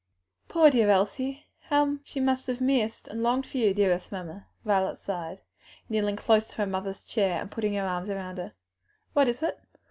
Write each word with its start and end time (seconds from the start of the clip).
"Poor 0.47 0.71
dear 0.71 0.89
Elsie! 0.89 1.45
how 1.65 1.97
she 2.03 2.19
must 2.19 2.47
have 2.47 2.59
missed 2.59 3.07
and 3.07 3.21
longed 3.21 3.45
for 3.45 3.57
you, 3.59 3.71
dearest 3.71 4.11
mamma!" 4.11 4.47
Violet 4.65 4.97
sighed, 4.97 5.41
kneeling 5.89 6.15
close 6.15 6.47
to 6.47 6.57
her 6.57 6.65
mother's 6.65 7.05
chair 7.05 7.39
and 7.39 7.51
putting 7.51 7.75
her 7.75 7.85
arms 7.85 8.09
around 8.09 8.39
her. 8.39 8.53
"What 9.13 9.27
is 9.27 9.43
it? 9.43 9.59